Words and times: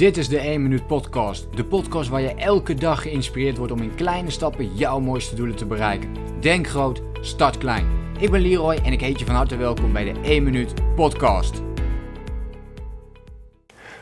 Dit 0.00 0.16
is 0.16 0.28
de 0.28 0.38
1 0.38 0.62
Minuut 0.62 0.86
Podcast. 0.86 1.46
De 1.54 1.64
podcast 1.64 2.08
waar 2.08 2.20
je 2.20 2.34
elke 2.34 2.74
dag 2.74 3.02
geïnspireerd 3.02 3.56
wordt 3.56 3.72
om 3.72 3.82
in 3.82 3.94
kleine 3.94 4.30
stappen 4.30 4.74
jouw 4.74 5.00
mooiste 5.00 5.34
doelen 5.34 5.56
te 5.56 5.66
bereiken. 5.66 6.08
Denk 6.40 6.68
groot, 6.68 7.02
start 7.20 7.58
klein. 7.58 7.86
Ik 8.18 8.30
ben 8.30 8.40
Leroy 8.40 8.74
en 8.84 8.92
ik 8.92 9.00
heet 9.00 9.18
je 9.18 9.24
van 9.24 9.34
harte 9.34 9.56
welkom 9.56 9.92
bij 9.92 10.12
de 10.12 10.20
1 10.22 10.42
Minuut 10.42 10.74
Podcast. 10.94 11.62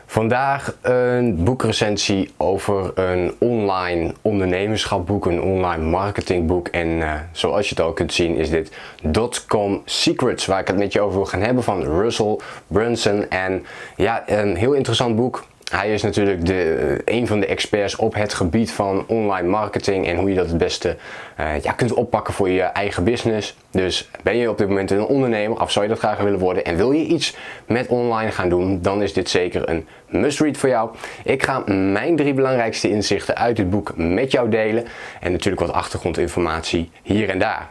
Vandaag 0.06 0.76
een 0.82 1.44
boekrecensie 1.44 2.30
over 2.36 2.98
een 2.98 3.34
online 3.38 4.14
ondernemerschapboek, 4.22 5.26
een 5.26 5.42
online 5.42 5.84
marketingboek. 5.84 6.68
En 6.68 6.88
uh, 6.88 7.14
zoals 7.32 7.68
je 7.68 7.74
het 7.74 7.84
al 7.84 7.92
kunt 7.92 8.12
zien 8.12 8.36
is 8.36 8.50
dit 8.50 8.76
Dotcom 9.02 9.82
Secrets, 9.84 10.46
waar 10.46 10.60
ik 10.60 10.66
het 10.66 10.78
met 10.78 10.92
je 10.92 11.00
over 11.00 11.16
wil 11.16 11.26
gaan 11.26 11.42
hebben 11.42 11.62
van 11.62 11.82
Russell 11.82 12.38
Brunson. 12.66 13.28
En 13.28 13.66
ja, 13.96 14.30
een 14.30 14.56
heel 14.56 14.72
interessant 14.72 15.16
boek. 15.16 15.44
Hij 15.70 15.92
is 15.92 16.02
natuurlijk 16.02 16.46
de, 16.46 16.98
een 17.04 17.26
van 17.26 17.40
de 17.40 17.46
experts 17.46 17.96
op 17.96 18.14
het 18.14 18.34
gebied 18.34 18.72
van 18.72 19.04
online 19.06 19.48
marketing 19.48 20.06
en 20.06 20.16
hoe 20.16 20.28
je 20.28 20.34
dat 20.34 20.48
het 20.48 20.58
beste 20.58 20.96
uh, 21.40 21.60
ja, 21.62 21.72
kunt 21.72 21.92
oppakken 21.92 22.34
voor 22.34 22.48
je 22.48 22.62
eigen 22.62 23.04
business. 23.04 23.56
Dus 23.70 24.10
ben 24.22 24.36
je 24.36 24.50
op 24.50 24.58
dit 24.58 24.68
moment 24.68 24.90
een 24.90 25.04
ondernemer 25.04 25.60
of 25.60 25.70
zou 25.70 25.84
je 25.84 25.90
dat 25.90 25.98
graag 25.98 26.18
willen 26.18 26.38
worden 26.38 26.64
en 26.64 26.76
wil 26.76 26.92
je 26.92 27.04
iets 27.04 27.36
met 27.66 27.86
online 27.86 28.30
gaan 28.30 28.48
doen, 28.48 28.82
dan 28.82 29.02
is 29.02 29.12
dit 29.12 29.28
zeker 29.28 29.68
een 29.68 29.86
must-read 30.06 30.56
voor 30.56 30.68
jou. 30.68 30.90
Ik 31.24 31.42
ga 31.42 31.62
mijn 31.66 32.16
drie 32.16 32.34
belangrijkste 32.34 32.90
inzichten 32.90 33.36
uit 33.36 33.56
dit 33.56 33.70
boek 33.70 33.92
met 33.96 34.32
jou 34.32 34.48
delen 34.48 34.84
en 35.20 35.32
natuurlijk 35.32 35.66
wat 35.66 35.74
achtergrondinformatie 35.74 36.90
hier 37.02 37.28
en 37.28 37.38
daar. 37.38 37.70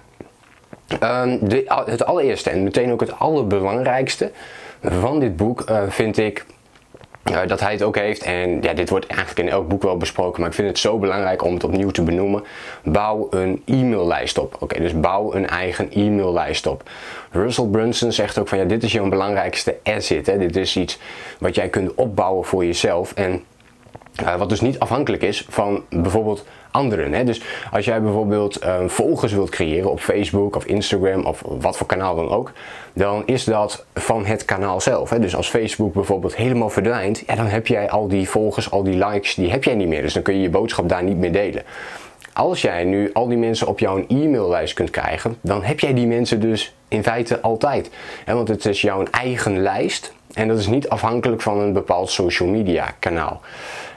De, 1.39 1.83
het 1.85 2.05
allereerste 2.05 2.49
en 2.49 2.63
meteen 2.63 2.91
ook 2.91 2.99
het 2.99 3.19
allerbelangrijkste 3.19 4.31
van 4.81 5.19
dit 5.19 5.35
boek 5.35 5.69
uh, 5.69 5.81
vind 5.87 6.17
ik 6.17 6.45
dat 7.47 7.59
hij 7.59 7.71
het 7.71 7.83
ook 7.83 7.95
heeft. 7.95 8.23
En 8.23 8.61
ja, 8.61 8.73
dit 8.73 8.89
wordt 8.89 9.07
eigenlijk 9.07 9.39
in 9.39 9.49
elk 9.49 9.67
boek 9.67 9.83
wel 9.83 9.97
besproken, 9.97 10.39
maar 10.39 10.49
ik 10.49 10.55
vind 10.55 10.67
het 10.67 10.79
zo 10.79 10.97
belangrijk 10.97 11.43
om 11.43 11.53
het 11.53 11.63
opnieuw 11.63 11.89
te 11.89 12.01
benoemen. 12.01 12.43
Bouw 12.83 13.27
een 13.29 13.61
e-maillijst 13.65 14.37
op. 14.37 14.55
Oké, 14.59 14.79
dus 14.79 14.99
bouw 14.99 15.33
een 15.33 15.47
eigen 15.47 15.91
e-maillijst 15.91 16.67
op. 16.67 16.89
Russell 17.31 17.65
Brunson 17.65 18.11
zegt 18.11 18.39
ook 18.39 18.47
van 18.47 18.57
ja, 18.57 18.63
dit 18.63 18.83
is 18.83 18.91
jouw 18.91 19.09
belangrijkste 19.09 19.77
asset. 19.83 20.25
Hè. 20.25 20.37
Dit 20.37 20.55
is 20.55 20.77
iets 20.77 20.99
wat 21.39 21.55
jij 21.55 21.69
kunt 21.69 21.95
opbouwen 21.95 22.45
voor 22.45 22.65
jezelf. 22.65 23.13
En 23.13 23.43
uh, 24.23 24.35
wat 24.35 24.49
dus 24.49 24.61
niet 24.61 24.79
afhankelijk 24.79 25.23
is 25.23 25.45
van 25.49 25.83
bijvoorbeeld 25.89 26.45
anderen. 26.71 27.13
Hè? 27.13 27.23
Dus 27.23 27.41
als 27.71 27.85
jij 27.85 28.01
bijvoorbeeld 28.01 28.63
uh, 28.63 28.79
volgers 28.87 29.33
wilt 29.33 29.49
creëren 29.49 29.91
op 29.91 29.99
Facebook 29.99 30.55
of 30.55 30.65
Instagram 30.65 31.25
of 31.25 31.43
wat 31.45 31.77
voor 31.77 31.87
kanaal 31.87 32.15
dan 32.15 32.29
ook, 32.29 32.51
dan 32.93 33.23
is 33.25 33.43
dat 33.43 33.85
van 33.93 34.25
het 34.25 34.45
kanaal 34.45 34.81
zelf. 34.81 35.09
Hè? 35.09 35.19
Dus 35.19 35.35
als 35.35 35.49
Facebook 35.49 35.93
bijvoorbeeld 35.93 36.35
helemaal 36.35 36.69
verdwijnt, 36.69 37.23
ja, 37.27 37.35
dan 37.35 37.47
heb 37.47 37.67
jij 37.67 37.89
al 37.89 38.07
die 38.07 38.29
volgers, 38.29 38.71
al 38.71 38.83
die 38.83 39.05
likes, 39.05 39.35
die 39.35 39.51
heb 39.51 39.63
jij 39.63 39.75
niet 39.75 39.87
meer. 39.87 40.01
Dus 40.01 40.13
dan 40.13 40.23
kun 40.23 40.33
je 40.35 40.41
je 40.41 40.49
boodschap 40.49 40.89
daar 40.89 41.03
niet 41.03 41.17
meer 41.17 41.31
delen. 41.31 41.63
Als 42.33 42.61
jij 42.61 42.83
nu 42.83 43.09
al 43.13 43.27
die 43.27 43.37
mensen 43.37 43.67
op 43.67 43.79
jouw 43.79 44.05
e-maillijst 44.07 44.73
kunt 44.73 44.89
krijgen, 44.89 45.37
dan 45.41 45.63
heb 45.63 45.79
jij 45.79 45.93
die 45.93 46.07
mensen 46.07 46.39
dus 46.39 46.75
in 46.87 47.03
feite 47.03 47.41
altijd. 47.41 47.89
Want 48.25 48.47
het 48.47 48.65
is 48.65 48.81
jouw 48.81 49.03
eigen 49.11 49.61
lijst 49.61 50.13
en 50.33 50.47
dat 50.47 50.57
is 50.57 50.67
niet 50.67 50.89
afhankelijk 50.89 51.41
van 51.41 51.59
een 51.59 51.73
bepaald 51.73 52.09
social 52.09 52.49
media 52.49 52.95
kanaal. 52.99 53.41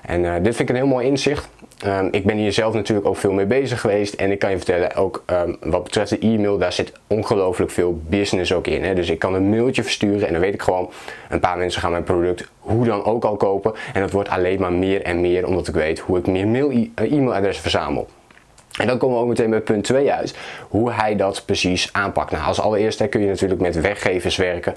En 0.06 0.24
uh, 0.24 0.34
dit 0.34 0.56
vind 0.56 0.58
ik 0.58 0.68
een 0.68 0.74
heel 0.74 0.86
mooi 0.86 1.06
inzicht. 1.06 1.48
Um, 1.86 2.08
ik 2.10 2.24
ben 2.24 2.36
hier 2.36 2.52
zelf 2.52 2.74
natuurlijk 2.74 3.06
ook 3.06 3.16
veel 3.16 3.32
mee 3.32 3.46
bezig 3.46 3.80
geweest. 3.80 4.14
En 4.14 4.30
ik 4.30 4.38
kan 4.38 4.50
je 4.50 4.56
vertellen, 4.56 4.94
ook 4.94 5.24
um, 5.26 5.56
wat 5.60 5.84
betreft 5.84 6.10
de 6.10 6.18
e-mail, 6.18 6.58
daar 6.58 6.72
zit 6.72 6.92
ongelooflijk 7.06 7.70
veel 7.70 8.00
business 8.08 8.52
ook 8.52 8.66
in. 8.66 8.84
Hè? 8.84 8.94
Dus 8.94 9.10
ik 9.10 9.18
kan 9.18 9.34
een 9.34 9.50
mailtje 9.50 9.82
versturen 9.82 10.26
en 10.26 10.32
dan 10.32 10.42
weet 10.42 10.54
ik 10.54 10.62
gewoon, 10.62 10.90
een 11.28 11.40
paar 11.40 11.58
mensen 11.58 11.80
gaan 11.80 11.90
mijn 11.90 12.02
product 12.02 12.48
hoe 12.58 12.84
dan 12.84 13.04
ook 13.04 13.24
al 13.24 13.36
kopen. 13.36 13.72
En 13.92 14.00
dat 14.00 14.10
wordt 14.10 14.28
alleen 14.28 14.60
maar 14.60 14.72
meer 14.72 15.02
en 15.02 15.20
meer, 15.20 15.46
omdat 15.46 15.68
ik 15.68 15.74
weet 15.74 15.98
hoe 15.98 16.18
ik 16.18 16.26
meer 16.26 16.48
mail 16.48 16.70
e- 16.70 16.90
e-mailadressen 16.94 17.62
verzamel. 17.62 18.08
En 18.80 18.86
dan 18.86 18.98
komen 18.98 19.16
we 19.16 19.22
ook 19.22 19.28
meteen 19.28 19.50
bij 19.50 19.60
punt 19.60 19.84
2 19.84 20.12
uit, 20.12 20.34
hoe 20.68 20.92
hij 20.92 21.16
dat 21.16 21.42
precies 21.44 21.88
aanpakt. 21.92 22.30
Nou, 22.30 22.44
als 22.44 22.60
allereerste 22.60 23.06
kun 23.06 23.20
je 23.20 23.26
natuurlijk 23.26 23.60
met 23.60 23.80
weggevers 23.80 24.36
werken 24.36 24.74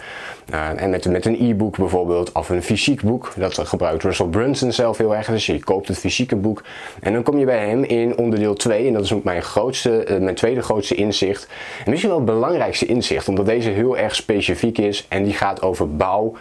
uh, 0.54 0.82
en 0.82 0.90
met, 0.90 1.06
met 1.10 1.26
een 1.26 1.38
e-book 1.50 1.78
bijvoorbeeld 1.78 2.32
of 2.32 2.50
een 2.50 2.64
fysiek 2.64 3.02
boek. 3.02 3.34
Dat 3.36 3.60
gebruikt 3.68 4.04
Russell 4.04 4.26
Brunson 4.26 4.72
zelf 4.72 4.98
heel 4.98 5.16
erg, 5.16 5.28
dus 5.28 5.46
je 5.46 5.64
koopt 5.64 5.88
het 5.88 5.98
fysieke 5.98 6.36
boek. 6.36 6.64
En 7.02 7.14
dan 7.14 7.24
kom 7.24 7.38
je 7.38 7.46
bij 7.46 7.68
hem 7.68 7.84
in 7.84 8.18
onderdeel 8.18 8.54
2 8.54 8.88
en 8.88 8.94
dat 8.94 9.04
is 9.04 9.14
ook 9.14 9.24
mijn, 9.24 9.42
grootste, 9.42 10.06
uh, 10.10 10.18
mijn 10.18 10.36
tweede 10.36 10.62
grootste 10.62 10.96
inzicht. 10.96 11.48
En 11.84 11.90
misschien 11.90 12.10
wel 12.10 12.20
het 12.20 12.30
belangrijkste 12.30 12.86
inzicht, 12.86 13.28
omdat 13.28 13.46
deze 13.46 13.70
heel 13.70 13.98
erg 13.98 14.16
specifiek 14.16 14.78
is 14.78 15.06
en 15.10 15.24
die 15.24 15.34
gaat 15.34 15.62
over 15.62 15.96
bouw 15.96 16.36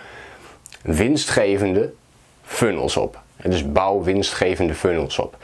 winstgevende 0.83 1.93
funnels 2.43 2.97
op. 2.97 3.21
Dus 3.43 3.73
bouw 3.73 4.03
winstgevende 4.03 4.75
funnels 4.75 5.19
op. 5.19 5.37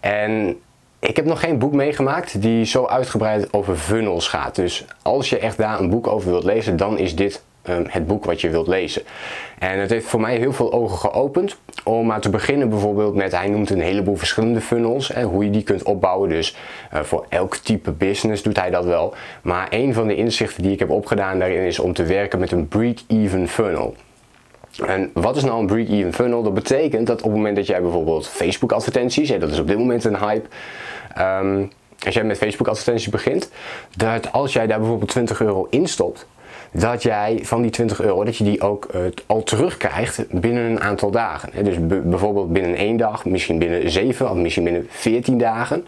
En 0.00 0.60
ik 1.00 1.16
heb 1.16 1.24
nog 1.24 1.40
geen 1.40 1.58
boek 1.58 1.72
meegemaakt 1.72 2.42
die 2.42 2.64
zo 2.64 2.86
uitgebreid 2.86 3.52
over 3.52 3.76
funnels 3.76 4.28
gaat. 4.28 4.54
Dus 4.54 4.84
als 5.02 5.30
je 5.30 5.38
echt 5.38 5.56
daar 5.56 5.80
een 5.80 5.90
boek 5.90 6.06
over 6.06 6.30
wilt 6.30 6.44
lezen, 6.44 6.76
dan 6.76 6.98
is 6.98 7.16
dit 7.16 7.42
um, 7.68 7.84
het 7.88 8.06
boek 8.06 8.24
wat 8.24 8.40
je 8.40 8.50
wilt 8.50 8.66
lezen. 8.66 9.02
En 9.58 9.78
het 9.78 9.90
heeft 9.90 10.06
voor 10.06 10.20
mij 10.20 10.36
heel 10.36 10.52
veel 10.52 10.72
ogen 10.72 10.98
geopend. 10.98 11.56
Om 11.84 12.06
maar 12.06 12.20
te 12.20 12.30
beginnen 12.30 12.68
bijvoorbeeld 12.68 13.14
met, 13.14 13.32
hij 13.32 13.48
noemt 13.48 13.70
een 13.70 13.80
heleboel 13.80 14.16
verschillende 14.16 14.60
funnels. 14.60 15.08
Hè, 15.08 15.22
hoe 15.22 15.44
je 15.44 15.50
die 15.50 15.62
kunt 15.62 15.82
opbouwen. 15.82 16.28
Dus 16.28 16.56
uh, 16.94 17.00
voor 17.00 17.26
elk 17.28 17.56
type 17.56 17.90
business 17.90 18.42
doet 18.42 18.60
hij 18.60 18.70
dat 18.70 18.84
wel. 18.84 19.14
Maar 19.42 19.66
een 19.70 19.94
van 19.94 20.06
de 20.06 20.14
inzichten 20.14 20.62
die 20.62 20.72
ik 20.72 20.78
heb 20.78 20.90
opgedaan 20.90 21.38
daarin 21.38 21.62
is 21.62 21.78
om 21.78 21.92
te 21.92 22.04
werken 22.04 22.38
met 22.38 22.52
een 22.52 22.68
break-even 22.68 23.48
funnel. 23.48 23.94
En 24.86 25.10
wat 25.14 25.36
is 25.36 25.44
nou 25.44 25.60
een 25.60 25.66
break-even 25.66 26.12
funnel? 26.12 26.42
Dat 26.42 26.54
betekent 26.54 27.06
dat 27.06 27.16
op 27.16 27.24
het 27.24 27.34
moment 27.34 27.56
dat 27.56 27.66
jij 27.66 27.82
bijvoorbeeld 27.82 28.28
Facebook 28.28 28.72
advertenties, 28.72 29.28
hè, 29.28 29.38
dat 29.38 29.50
is 29.50 29.58
op 29.58 29.66
dit 29.66 29.78
moment 29.78 30.04
een 30.04 30.18
hype, 30.18 30.48
um, 31.18 31.70
als 32.04 32.14
jij 32.14 32.24
met 32.24 32.38
Facebook 32.38 32.68
advertenties 32.68 33.08
begint, 33.08 33.50
dat 33.96 34.32
als 34.32 34.52
jij 34.52 34.66
daar 34.66 34.78
bijvoorbeeld 34.78 35.10
20 35.10 35.40
euro 35.40 35.66
instopt, 35.70 36.26
dat 36.72 37.02
jij 37.02 37.38
van 37.42 37.62
die 37.62 37.70
20 37.70 38.00
euro, 38.00 38.24
dat 38.24 38.36
je 38.36 38.44
die 38.44 38.60
ook 38.60 38.88
uh, 38.94 39.00
al 39.26 39.42
terugkrijgt 39.42 40.24
binnen 40.30 40.70
een 40.70 40.80
aantal 40.80 41.10
dagen. 41.10 41.64
Dus 41.64 41.76
bijvoorbeeld 41.86 42.52
binnen 42.52 42.74
één 42.74 42.96
dag, 42.96 43.24
misschien 43.24 43.58
binnen 43.58 43.90
7 43.90 44.30
of 44.30 44.36
misschien 44.36 44.64
binnen 44.64 44.86
14 44.90 45.38
dagen. 45.38 45.86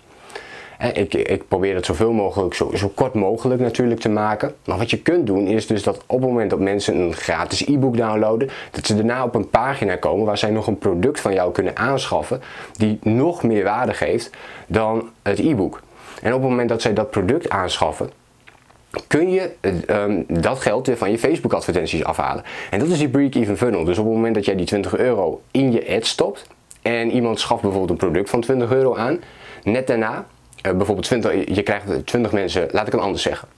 Ik, 0.95 1.15
ik, 1.15 1.49
probeer 1.49 1.75
het 1.75 1.87
zoveel 1.87 2.13
mogelijk, 2.13 2.55
zo, 2.55 2.71
zo, 2.75 2.89
kort 2.95 3.15
mogelijk 3.15 3.61
natuurlijk 3.61 4.01
te 4.01 4.09
maken. 4.09 4.55
Maar 4.65 4.79
wat 4.79 4.91
je 4.91 4.99
kunt 4.99 5.27
doen 5.27 5.47
is 5.47 5.67
dus 5.67 5.83
dat 5.83 5.97
op 6.07 6.21
het 6.21 6.29
moment 6.29 6.51
dat 6.51 6.59
mensen 6.59 6.97
een 6.97 7.15
gratis 7.15 7.67
e-book 7.67 7.97
downloaden, 7.97 8.49
dat 8.71 8.87
ze 8.87 8.95
daarna 8.95 9.25
op 9.25 9.35
een 9.35 9.51
pagina 9.51 9.97
komen 9.97 10.27
waar 10.27 10.39
zij 10.39 10.51
nog 10.51 10.67
een 10.67 10.79
product 10.79 11.21
van 11.21 11.33
jou 11.33 11.53
kunnen 11.53 11.77
aanschaffen 11.77 12.41
die 12.77 12.99
nog 13.03 13.43
meer 13.43 13.65
waarde 13.65 13.95
geeft 13.95 14.31
dan 14.67 15.11
het 15.23 15.39
e-book. 15.39 15.81
En 16.23 16.35
op 16.35 16.41
het 16.41 16.51
moment 16.51 16.69
dat 16.69 16.83
zij 16.83 16.93
dat 16.93 17.11
product 17.11 17.51
aanschaffen, 17.51 18.11
kun 19.07 19.31
je 19.31 19.51
um, 19.91 20.25
dat 20.29 20.61
geld 20.61 20.87
weer 20.87 20.97
van 20.97 21.11
je 21.11 21.19
Facebook 21.19 21.53
advertenties 21.53 22.05
afhalen. 22.05 22.45
En 22.71 22.79
dat 22.79 22.89
is 22.89 22.99
die 22.99 23.09
break-even 23.09 23.57
funnel. 23.57 23.85
Dus 23.85 23.99
op 23.99 24.05
het 24.05 24.15
moment 24.15 24.35
dat 24.35 24.45
jij 24.45 24.57
die 24.57 24.67
20 24.67 24.97
euro 24.97 25.41
in 25.51 25.73
je 25.73 25.95
ad 25.97 26.07
stopt 26.07 26.47
en 26.83 27.11
iemand 27.11 27.41
schaft 27.41 27.63
bijvoorbeeld 27.63 27.91
een 27.91 28.09
product 28.09 28.31
van 28.31 28.41
20 28.41 28.73
euro 28.73 28.97
aan, 28.97 29.21
net 29.63 29.87
daarna 29.87 30.27
bijvoorbeeld 30.63 31.03
20, 31.03 31.33
je 31.55 31.63
krijgt 31.63 32.07
20 32.07 32.33
mensen, 32.33 32.69
laat 32.71 32.87
ik 32.87 32.93
het 32.93 33.01
anders 33.01 33.23
zeggen. 33.23 33.49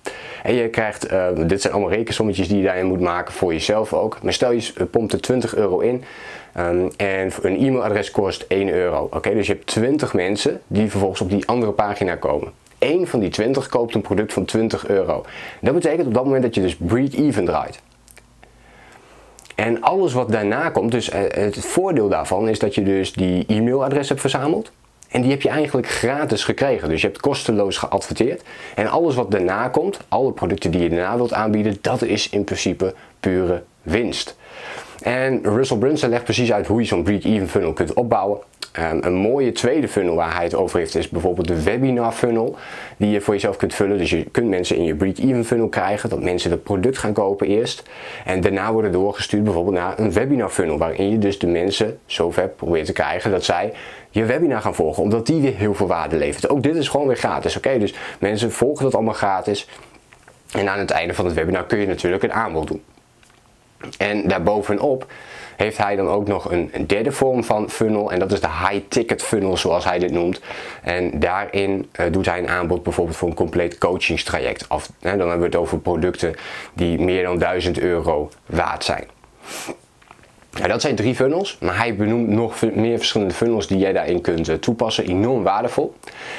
En 0.42 0.54
je 0.54 0.68
krijgt, 0.68 1.12
uh, 1.12 1.26
dit 1.46 1.60
zijn 1.60 1.72
allemaal 1.72 1.92
rekensommetjes 1.92 2.48
die 2.48 2.58
je 2.58 2.64
daarin 2.64 2.86
moet 2.86 3.00
maken 3.00 3.34
voor 3.34 3.52
jezelf 3.52 3.92
ook. 3.92 4.22
Maar 4.22 4.32
stel 4.32 4.52
je 4.52 4.72
pompt 4.90 5.12
er 5.12 5.20
20 5.20 5.56
euro 5.56 5.78
in 5.78 6.04
um, 6.58 6.90
en 6.96 7.32
een 7.42 7.56
e-mailadres 7.56 8.10
kost 8.10 8.44
1 8.48 8.68
euro. 8.68 9.08
Oké, 9.10 9.34
dus 9.34 9.46
je 9.46 9.52
hebt 9.52 9.66
20 9.66 10.14
mensen 10.14 10.60
die 10.66 10.90
vervolgens 10.90 11.20
op 11.20 11.30
die 11.30 11.46
andere 11.46 11.72
pagina 11.72 12.16
komen. 12.16 12.52
Eén 12.78 13.06
van 13.06 13.20
die 13.20 13.30
20 13.30 13.68
koopt 13.68 13.94
een 13.94 14.00
product 14.00 14.32
van 14.32 14.44
20 14.44 14.86
euro. 14.86 15.24
Dat 15.60 15.74
betekent 15.74 16.06
op 16.06 16.14
dat 16.14 16.24
moment 16.24 16.42
dat 16.42 16.54
je 16.54 16.60
dus 16.60 16.76
break-even 16.76 17.44
draait. 17.44 17.80
En 19.54 19.80
alles 19.82 20.12
wat 20.12 20.32
daarna 20.32 20.70
komt, 20.70 20.90
dus 20.90 21.10
het 21.12 21.66
voordeel 21.66 22.08
daarvan 22.08 22.48
is 22.48 22.58
dat 22.58 22.74
je 22.74 22.82
dus 22.82 23.12
die 23.12 23.44
e-mailadres 23.46 24.08
hebt 24.08 24.20
verzameld. 24.20 24.72
En 25.14 25.22
die 25.22 25.30
heb 25.30 25.42
je 25.42 25.48
eigenlijk 25.48 25.88
gratis 25.88 26.44
gekregen. 26.44 26.88
Dus 26.88 27.00
je 27.00 27.06
hebt 27.06 27.20
kosteloos 27.20 27.76
geadverteerd. 27.76 28.42
En 28.74 28.88
alles 28.88 29.14
wat 29.14 29.30
daarna 29.30 29.68
komt, 29.68 29.98
alle 30.08 30.32
producten 30.32 30.70
die 30.70 30.82
je 30.82 30.88
daarna 30.88 31.16
wilt 31.16 31.32
aanbieden, 31.32 31.76
dat 31.80 32.02
is 32.02 32.28
in 32.28 32.44
principe 32.44 32.94
pure 33.20 33.62
winst. 33.82 34.36
En 35.02 35.40
Russell 35.42 35.76
Brunson 35.76 36.08
legt 36.08 36.24
precies 36.24 36.52
uit 36.52 36.66
hoe 36.66 36.80
je 36.80 36.86
zo'n 36.86 37.02
break-even 37.02 37.48
funnel 37.48 37.72
kunt 37.72 37.92
opbouwen. 37.92 38.38
Um, 38.78 38.98
een 39.02 39.14
mooie 39.14 39.52
tweede 39.52 39.88
funnel 39.88 40.14
waar 40.14 40.34
hij 40.34 40.44
het 40.44 40.54
over 40.54 40.78
heeft 40.78 40.94
is 40.94 41.08
bijvoorbeeld 41.08 41.48
de 41.48 41.62
webinar 41.62 42.12
funnel 42.12 42.56
die 42.96 43.10
je 43.10 43.20
voor 43.20 43.34
jezelf 43.34 43.56
kunt 43.56 43.74
vullen. 43.74 43.98
Dus 43.98 44.10
je 44.10 44.24
kunt 44.24 44.48
mensen 44.48 44.76
in 44.76 44.84
je 44.84 44.94
break-even 44.94 45.44
funnel 45.44 45.68
krijgen, 45.68 46.08
dat 46.08 46.22
mensen 46.22 46.50
het 46.50 46.62
product 46.62 46.98
gaan 46.98 47.12
kopen 47.12 47.46
eerst. 47.46 47.82
En 48.24 48.40
daarna 48.40 48.72
worden 48.72 48.92
doorgestuurd 48.92 49.44
bijvoorbeeld 49.44 49.76
naar 49.76 49.98
een 49.98 50.12
webinar 50.12 50.50
funnel 50.50 50.78
waarin 50.78 51.10
je 51.10 51.18
dus 51.18 51.38
de 51.38 51.46
mensen 51.46 51.98
zover 52.06 52.48
probeert 52.48 52.86
te 52.86 52.92
krijgen 52.92 53.30
dat 53.30 53.44
zij 53.44 53.72
je 54.10 54.24
webinar 54.24 54.60
gaan 54.60 54.74
volgen, 54.74 55.02
omdat 55.02 55.26
die 55.26 55.40
weer 55.40 55.54
heel 55.54 55.74
veel 55.74 55.86
waarde 55.86 56.16
levert. 56.16 56.48
Ook 56.48 56.62
dit 56.62 56.76
is 56.76 56.88
gewoon 56.88 57.06
weer 57.06 57.16
gratis, 57.16 57.56
oké? 57.56 57.78
Dus 57.78 57.94
mensen 58.18 58.52
volgen 58.52 58.84
dat 58.84 58.94
allemaal 58.94 59.14
gratis. 59.14 59.68
En 60.52 60.68
aan 60.68 60.78
het 60.78 60.90
einde 60.90 61.14
van 61.14 61.24
het 61.24 61.34
webinar 61.34 61.64
kun 61.64 61.78
je 61.78 61.86
natuurlijk 61.86 62.22
een 62.22 62.32
aanbod 62.32 62.68
doen. 62.68 62.82
En 63.98 64.28
daarbovenop 64.28 65.06
heeft 65.56 65.78
hij 65.78 65.96
dan 65.96 66.08
ook 66.08 66.28
nog 66.28 66.50
een, 66.50 66.70
derde 66.86 67.12
vorm 67.12 67.44
van 67.44 67.70
funnel 67.70 68.12
en 68.12 68.18
dat 68.18 68.32
is 68.32 68.40
de 68.40 68.48
high 68.48 68.80
ticket 68.88 69.22
funnel 69.22 69.56
zoals 69.56 69.84
hij 69.84 69.98
dit 69.98 70.10
noemt. 70.10 70.40
En 70.82 71.20
daarin 71.20 71.90
uh, 72.00 72.06
doet 72.12 72.26
hij 72.26 72.38
een 72.38 72.48
aanbod 72.48 72.82
bijvoorbeeld 72.82 73.16
voor 73.16 73.28
een 73.28 73.34
compleet 73.34 73.78
coachingstraject. 73.78 74.66
Of, 74.68 74.90
hè, 75.00 75.10
dan 75.10 75.28
hebben 75.28 75.38
we 75.38 75.44
het 75.44 75.56
over 75.56 75.78
producten 75.78 76.34
die 76.72 77.00
meer 77.00 77.22
dan 77.22 77.38
1000 77.38 77.78
euro 77.78 78.30
waard 78.46 78.84
zijn. 78.84 79.04
Ja, 80.50 80.66
dat 80.66 80.80
zijn 80.80 80.94
drie 80.94 81.14
funnels, 81.14 81.58
maar 81.60 81.76
hij 81.76 81.96
benoemt 81.96 82.28
nog 82.28 82.62
meer 82.74 82.96
verschillende 82.96 83.34
funnels 83.34 83.66
die 83.66 83.78
jij 83.78 83.92
daarin 83.92 84.20
kunt 84.20 84.48
uh, 84.48 84.54
toepassen. 84.54 85.06
Enorm 85.06 85.42
waardevol. 85.42 85.94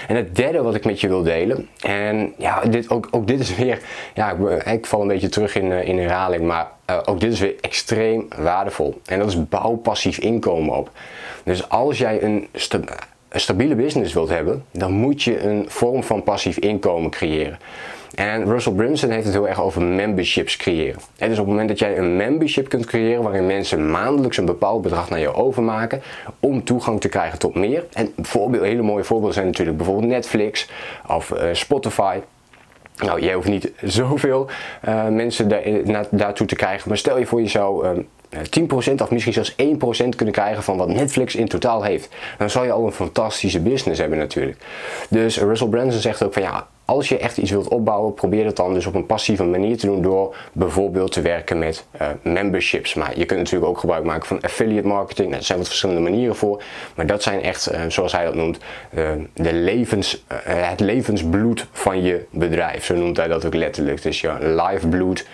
En 0.08 0.16
het 0.16 0.36
derde 0.36 0.62
wat 0.62 0.76
ik 0.76 0.86
met 0.86 1.02
je 1.02 1.08
wil 1.08 1.24
delen, 1.24 1.70
en 1.82 2.34
ja, 2.38 2.62
dit, 2.62 2.90
ook, 2.90 3.08
ook 3.12 3.28
dit 3.28 3.40
is 3.40 3.56
weer, 3.56 3.80
ja, 4.14 4.32
ik, 4.32 4.64
ik 4.64 4.86
val 4.86 5.02
een 5.02 5.08
beetje 5.08 5.30
terug 5.30 5.56
in, 5.56 5.72
in 5.72 5.98
herhaling, 6.00 6.44
maar 6.44 6.68
uh, 6.90 7.00
ook 7.06 7.20
dit 7.20 7.32
is 7.32 7.40
weer 7.40 7.56
extreem 7.62 8.28
waardevol. 8.38 9.02
En 9.06 9.20
dat 9.20 9.28
is 9.28 9.48
bouw 9.48 9.76
passief 9.76 10.18
inkomen 10.18 10.76
op. 10.76 10.90
Dus 11.44 11.70
als 11.70 11.98
jij 11.98 12.24
een, 12.24 12.48
sta 12.54 12.80
een 13.30 13.40
stabiele 13.40 13.76
business 13.76 14.14
wilt 14.14 14.30
hebben, 14.30 14.66
dan 14.72 14.92
moet 14.92 15.24
je 15.24 15.44
een 15.44 15.66
vorm 15.68 16.04
van 16.04 16.24
passief 16.24 16.58
inkomen 16.58 17.10
creëren. 17.10 17.60
En 18.16 18.46
Russell 18.46 18.74
Brunson 18.74 19.10
heeft 19.10 19.26
het 19.26 19.34
heel 19.34 19.48
erg 19.48 19.62
over 19.62 19.82
memberships 19.82 20.58
creëren. 20.58 21.00
En 21.18 21.30
dus 21.30 21.40
op 21.40 21.46
het 21.46 21.54
moment 21.54 21.70
dat 21.70 21.80
jij 21.80 21.98
een 21.98 22.16
membership 22.16 22.70
kunt 22.70 22.86
creëren 22.86 23.24
waarin 23.24 23.46
mensen 23.46 23.92
maandelijks 23.92 24.38
een 24.38 24.46
bepaald 24.46 24.82
bedrag 24.82 25.10
naar 25.10 25.20
je 25.20 25.34
overmaken 25.34 26.02
om 26.40 26.64
toegang 26.64 27.02
te 27.02 27.10
krijgen 27.10 27.40
tot 27.40 27.56
meer. 27.56 27.86
En 27.94 28.14
voorbeeld, 28.22 28.64
hele 28.64 28.82
mooie 28.82 29.04
voorbeelden 29.04 29.34
zijn 29.34 29.46
natuurlijk 29.46 29.78
bijvoorbeeld 29.78 30.08
Netflix 30.08 30.70
of 31.08 31.32
uh, 31.32 31.50
Spotify. 31.52 32.20
Nou, 32.98 33.22
jij 33.22 33.34
hoeft 33.34 33.48
niet 33.48 33.72
zoveel 33.84 34.48
uh, 34.88 35.08
mensen 35.08 35.48
daar, 35.48 35.62
na, 35.84 36.06
daartoe 36.12 36.48
te 36.48 36.56
krijgen, 36.56 36.90
maar 36.90 36.98
stel 36.98 37.18
je 37.20 37.26
voor 37.26 37.42
je 37.42 37.48
zou 37.48 37.88
uh, 37.88 38.90
10% 38.90 38.94
of 39.02 39.12
misschien 39.12 39.34
zelfs 39.34 39.52
1% 39.52 39.56
kunnen 40.16 40.34
krijgen 40.34 40.64
van 40.64 40.78
wat 40.78 40.88
Netflix 40.88 41.36
in 41.36 41.48
totaal 41.48 41.84
heeft. 41.84 42.10
Dan 42.38 42.50
zou 42.50 42.66
je 42.66 42.72
al 42.72 42.86
een 42.86 42.92
fantastische 42.92 43.60
business 43.60 44.00
hebben 44.00 44.18
natuurlijk. 44.18 44.58
Dus 45.10 45.40
Russell 45.40 45.68
Branson 45.68 46.02
zegt 46.02 46.24
ook 46.24 46.34
van 46.34 46.42
ja, 46.42 46.68
als 46.86 47.10
je 47.10 47.18
echt 47.18 47.38
iets 47.38 47.52
wilt 47.52 47.68
opbouwen, 47.68 48.14
probeer 48.14 48.46
het 48.46 48.56
dan 48.56 48.74
dus 48.74 48.86
op 48.86 48.96
een 48.96 49.06
passieve 49.06 49.44
manier 49.44 49.78
te 49.78 49.86
doen 49.86 50.02
door 50.02 50.36
bijvoorbeeld 50.52 51.12
te 51.12 51.22
werken 51.22 51.60
met 51.60 51.86
uh, 52.02 52.08
memberships. 52.22 52.94
Maar 52.94 53.18
je 53.18 53.26
kunt 53.26 53.40
natuurlijk 53.40 53.72
ook 53.72 53.80
gebruik 53.80 54.04
maken 54.04 54.28
van 54.28 54.42
affiliate 54.42 54.88
marketing. 54.88 55.28
Nou, 55.28 55.40
er 55.40 55.46
zijn 55.46 55.58
wat 55.58 55.68
verschillende 55.68 56.02
manieren 56.02 56.36
voor, 56.36 56.64
maar 56.96 57.06
dat 57.06 57.24
zijn 57.24 57.42
echt, 57.42 57.72
uh, 57.74 57.82
zoals 57.88 58.12
hij 58.12 58.26
dat 58.26 58.36
noemt, 58.36 58.58
uh, 58.94 59.10
de 59.34 59.54
levens, 59.54 60.24
het 60.44 60.80
levensbloed 60.80 61.68
van 61.72 62.04
je 62.04 62.26
bedrijf. 62.30 62.86
Zo 62.86 62.96
noemt 62.96 63.18
hij 63.18 63.28
dat 63.28 63.46
ook 63.46 63.54
letterlijk. 63.54 64.02
Dus 64.02 64.22
je 64.22 64.34
lifebloed, 64.40 65.28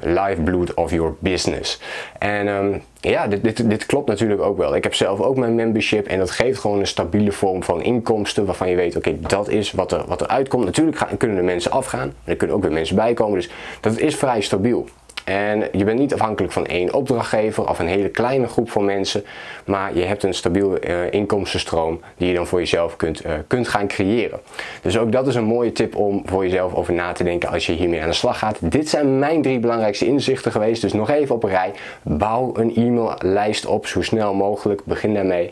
lifeblood 0.00 0.74
of 0.74 0.90
your 0.90 1.14
business. 1.18 1.80
En 2.18 2.48
um, 2.48 2.82
ja, 3.10 3.26
dit, 3.26 3.42
dit, 3.42 3.70
dit, 3.70 3.86
klopt 3.86 4.08
natuurlijk 4.08 4.40
ook 4.40 4.56
wel. 4.56 4.76
Ik 4.76 4.82
heb 4.82 4.94
zelf 4.94 5.20
ook 5.20 5.36
mijn 5.36 5.54
membership 5.54 6.06
en 6.06 6.18
dat 6.18 6.30
geeft 6.30 6.58
gewoon 6.58 6.78
een 6.78 6.86
stabiele 6.86 7.32
vorm 7.32 7.62
van 7.62 7.82
inkomsten 7.82 8.44
waarvan 8.44 8.68
je 8.68 8.76
weet, 8.76 8.96
oké, 8.96 9.20
dat 9.20 9.48
is 9.48 9.72
wat 9.72 9.92
er, 9.92 10.04
wat 10.06 10.20
er 10.20 10.26
uitkomt. 10.26 10.64
Natuurlijk 10.64 10.96
gaan, 10.96 11.16
kunnen 11.16 11.36
er 11.36 11.44
mensen 11.44 11.70
afgaan, 11.70 12.06
maar 12.06 12.14
er 12.24 12.36
kunnen 12.36 12.56
ook 12.56 12.62
weer 12.62 12.72
mensen 12.72 12.96
bijkomen. 12.96 13.34
Dus 13.34 13.50
dat 13.80 13.98
is 13.98 14.16
vrij 14.16 14.40
stabiel. 14.40 14.88
En 15.24 15.68
je 15.72 15.84
bent 15.84 15.98
niet 15.98 16.14
afhankelijk 16.14 16.52
van 16.52 16.66
één 16.66 16.94
opdrachtgever 16.94 17.68
of 17.68 17.78
een 17.78 17.86
hele 17.86 18.08
kleine 18.08 18.46
groep 18.46 18.70
van 18.70 18.84
mensen, 18.84 19.24
maar 19.64 19.96
je 19.96 20.02
hebt 20.02 20.22
een 20.22 20.34
stabiel 20.34 20.84
uh, 20.84 21.12
inkomstenstroom 21.12 22.00
die 22.16 22.28
je 22.28 22.34
dan 22.34 22.46
voor 22.46 22.58
jezelf 22.58 22.96
kunt, 22.96 23.26
uh, 23.26 23.32
kunt 23.46 23.68
gaan 23.68 23.86
creëren. 23.86 24.40
Dus 24.82 24.98
ook 24.98 25.12
dat 25.12 25.26
is 25.26 25.34
een 25.34 25.44
mooie 25.44 25.72
tip 25.72 25.96
om 25.96 26.22
voor 26.24 26.44
jezelf 26.44 26.74
over 26.74 26.92
na 26.92 27.12
te 27.12 27.24
denken 27.24 27.48
als 27.48 27.66
je 27.66 27.72
hiermee 27.72 28.02
aan 28.02 28.08
de 28.08 28.14
slag 28.14 28.38
gaat. 28.38 28.56
Dit 28.60 28.88
zijn 28.88 29.18
mijn 29.18 29.42
drie 29.42 29.58
belangrijkste 29.58 30.06
inzichten 30.06 30.52
geweest, 30.52 30.82
dus 30.82 30.92
nog 30.92 31.10
even 31.10 31.34
op 31.34 31.42
een 31.42 31.50
rij. 31.50 31.72
Bouw 32.02 32.52
een 32.56 32.76
e-maillijst 32.76 33.66
op 33.66 33.86
zo 33.86 34.02
snel 34.02 34.34
mogelijk, 34.34 34.84
begin 34.84 35.14
daarmee. 35.14 35.50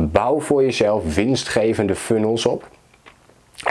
Bouw 0.00 0.40
voor 0.40 0.62
jezelf 0.62 1.14
winstgevende 1.14 1.94
funnels 1.94 2.46
op. 2.46 2.68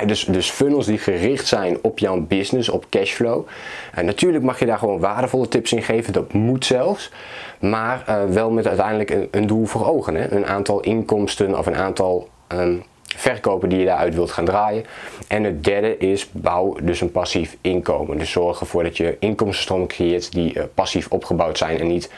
Dus, 0.06 0.26
dus 0.26 0.50
funnels 0.50 0.86
die 0.86 0.98
gericht 0.98 1.48
zijn 1.48 1.78
op 1.82 2.00
jouw 2.00 2.20
business, 2.20 2.70
op 2.70 2.86
cashflow. 2.90 3.48
En 3.94 4.06
natuurlijk 4.06 4.44
mag 4.44 4.60
je 4.60 4.66
daar 4.66 4.78
gewoon 4.78 5.00
waardevolle 5.00 5.48
tips 5.48 5.72
in 5.72 5.84
geven, 5.84 6.14
dat 6.14 6.34
moet 6.34 6.66
zelfs. 6.66 7.12
Maar 7.60 8.04
uh, 8.10 8.24
wel 8.26 8.52
met 8.52 8.68
uiteindelijk 8.68 9.28
een, 9.32 9.48
doel 9.48 9.66
voor 9.66 9.88
ogen. 9.88 10.16
Hè? 10.16 10.32
Een 10.32 10.46
aantal 10.46 10.80
inkomsten 10.80 11.58
of 11.58 11.66
een 11.66 11.76
aantal 11.76 12.30
um, 12.48 12.84
verkopen 13.16 13.70
die 13.70 13.80
je 13.80 13.86
daaruit 13.86 14.16
wilt 14.16 14.32
gaan 14.32 14.46
draaien. 14.46 14.86
En 15.28 15.44
het 15.44 15.64
derde 15.64 15.98
is 15.98 16.30
bouw 16.32 16.76
dus 16.84 17.02
een 17.02 17.12
passief 17.12 17.58
inkomen. 17.62 18.18
Dus 18.18 18.32
zorg 18.32 18.60
ervoor 18.60 18.84
dat 18.84 18.98
je 18.98 19.18
inkomstenstromen 19.20 19.88
creëert 19.88 20.32
die 20.32 20.56
uh, 20.56 20.64
passief 20.74 21.08
opgebouwd 21.10 21.58
zijn 21.58 21.80
en 21.80 21.88
niet 21.88 22.12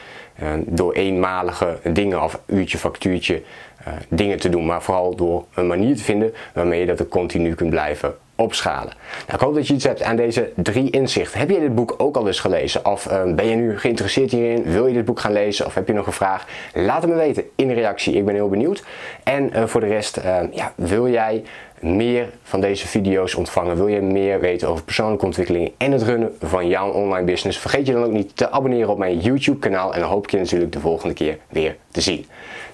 door 0.66 0.94
eenmalige 0.94 1.80
dingen 1.84 2.24
of 2.24 2.40
uurtje 2.46 2.78
factuurtje 2.78 3.42
uh, 3.88 3.94
dingen 4.10 4.40
te 4.40 4.50
doen, 4.50 4.66
maar 4.66 4.82
vooral 4.82 5.16
door 5.16 5.46
een 5.54 5.68
manier 5.68 5.96
te 5.96 6.04
vinden 6.04 6.34
waarmee 6.54 6.80
je 6.80 6.86
dat 6.86 7.00
er 7.00 7.08
continu 7.08 7.56
kunt 7.56 7.70
blijven 7.70 8.16
opschalen. 8.36 8.94
Nou, 9.28 9.34
ik 9.34 9.40
hoop 9.40 9.56
dat 9.56 9.68
je 9.68 9.74
iets 9.74 9.84
hebt 9.84 10.04
aan 10.04 10.16
deze 10.16 10.52
drie 10.56 10.90
inzichten. 10.90 11.40
Heb 11.40 11.50
je 11.50 11.60
dit 11.60 11.76
boek 11.76 11.96
ook 11.98 12.16
al 12.16 12.28
eens 12.28 12.40
gelezen? 12.40 12.86
Of 12.86 13.12
uh, 13.12 13.34
ben 13.34 13.46
je 13.46 13.56
nu 13.56 13.80
geïnteresseerd 13.80 14.32
hierin? 14.32 14.64
Wil 14.64 14.88
je 14.88 14.94
dit 14.94 15.06
boek 15.06 15.20
gaan 15.20 15.34
lezen? 15.34 15.66
Of 15.66 15.74
heb 15.74 15.88
je 15.88 15.94
nog 15.94 16.08
een 16.08 16.14
vraag? 16.14 16.48
Laat 16.74 17.02
het 17.02 17.12
me 17.12 17.18
weten 17.18 17.44
in 17.56 17.68
de 17.68 17.74
reactie. 17.74 18.14
Ik 18.14 18.26
ben 18.26 18.36
heel 18.36 18.50
benieuwd. 18.50 18.84
En 19.24 19.50
uh, 19.56 19.64
voor 19.64 19.82
de 19.82 19.88
rest, 19.88 20.18
uh, 20.18 20.40
ja, 20.52 20.74
wil 20.76 21.10
jij 21.10 21.44
meer 21.80 22.30
van 22.44 22.62
deze 22.62 22.88
video's 22.88 23.36
ontvangen? 23.36 23.76
Wil 23.76 23.88
je 23.88 24.02
meer 24.02 24.40
weten 24.40 24.68
over 24.68 24.84
persoonlijke 24.84 25.26
ontwikkeling 25.26 25.72
en 25.78 25.92
het 25.92 26.02
runnen 26.02 26.36
van 26.40 26.68
jouw 26.68 26.92
online 26.92 27.26
business? 27.26 27.60
Vergeet 27.60 27.88
je 27.88 27.94
dan 27.94 28.04
ook 28.04 28.12
niet 28.12 28.38
te 28.38 28.52
abonneren 28.52 28.90
op 28.90 28.98
mijn 28.98 29.20
YouTube 29.20 29.60
kanaal. 29.60 29.94
En 29.94 30.00
dan 30.00 30.10
hoop 30.10 30.24
ik 30.24 30.32
je 30.32 30.38
natuurlijk 30.38 30.72
de 30.72 30.80
volgende 30.80 31.14
keer 31.14 31.38
weer 31.50 31.76
te 31.92 32.02
zien. 32.02 32.26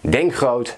Denk 0.01 0.35
groot, 0.35 0.77